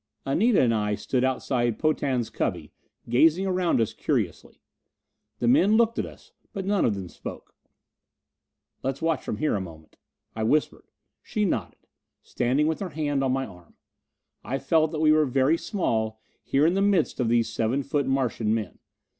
Anita 0.25 0.59
and 0.59 0.73
I 0.73 0.95
stood 0.95 1.23
outside 1.23 1.77
Potan's 1.77 2.31
cubby, 2.31 2.71
gazing 3.07 3.45
around 3.45 3.79
us 3.79 3.93
curiously. 3.93 4.59
The 5.37 5.47
men 5.47 5.77
looked 5.77 5.99
at 5.99 6.07
us, 6.07 6.31
but 6.53 6.65
none 6.65 6.85
of 6.85 6.95
them 6.95 7.07
spoke. 7.07 7.53
"Let's 8.81 9.03
watch 9.03 9.23
from 9.23 9.37
here 9.37 9.53
a 9.53 9.61
moment," 9.61 9.97
I 10.35 10.41
whispered. 10.41 10.85
She 11.21 11.45
nodded, 11.45 11.85
standing 12.23 12.65
with 12.65 12.79
her 12.79 12.89
hand 12.89 13.23
on 13.23 13.31
my 13.31 13.45
arm. 13.45 13.75
I 14.43 14.57
felt 14.57 14.89
that 14.89 15.01
we 15.01 15.11
were 15.11 15.27
very 15.27 15.55
small, 15.59 16.19
here 16.41 16.65
in 16.65 16.73
the 16.73 16.81
midst 16.81 17.19
of 17.19 17.29
these 17.29 17.47
seven 17.47 17.83
foot 17.83 18.07
Martian 18.07 18.55
men. 18.55 18.79